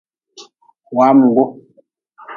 [0.97, 1.43] Wamgu.